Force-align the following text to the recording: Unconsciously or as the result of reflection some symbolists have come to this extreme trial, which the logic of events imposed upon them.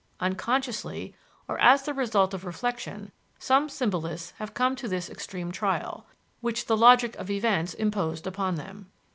Unconsciously 0.19 1.13
or 1.47 1.59
as 1.59 1.83
the 1.83 1.93
result 1.93 2.33
of 2.33 2.43
reflection 2.43 3.11
some 3.37 3.69
symbolists 3.69 4.31
have 4.39 4.55
come 4.55 4.75
to 4.75 4.87
this 4.87 5.11
extreme 5.11 5.51
trial, 5.51 6.07
which 6.39 6.65
the 6.65 6.75
logic 6.75 7.15
of 7.17 7.29
events 7.29 7.75
imposed 7.75 8.25
upon 8.25 8.55
them. 8.55 8.89